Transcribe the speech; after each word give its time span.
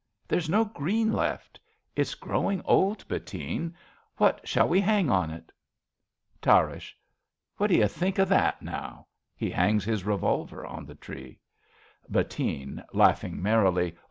^12 0.01 0.03
A 0.03 0.03
BELGIAN 0.03 0.23
CHRISTMAS 0.23 0.23
EVE 0.25 0.29
There's 0.29 0.49
no 0.49 0.65
green 0.79 1.13
left. 1.13 1.59
It's 1.95 2.15
growing 2.15 2.61
old, 2.65 3.07
Bettine. 3.07 3.75
What 4.17 4.47
shall 4.47 4.67
we 4.67 4.81
hang 4.81 5.11
on 5.11 5.29
it? 5.29 5.51
Tarrasch. 6.41 6.95
What 7.57 7.67
d' 7.67 7.73
you 7.75 7.87
think 7.87 8.17
Of 8.17 8.27
that 8.29 8.63
now? 8.63 9.05
{He 9.35 9.51
hangs 9.51 9.83
his 9.85 10.03
revolver 10.03 10.65
on 10.65 10.87
the 10.87 10.95
tree.) 10.95 11.37
Bettine 12.09 12.83
(laughing 12.93 13.39
merrily). 13.43 13.93